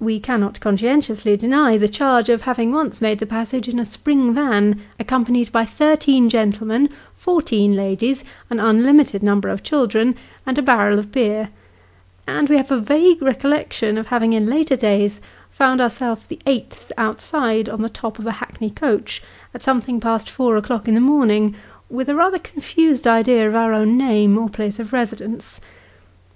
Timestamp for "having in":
14.08-14.46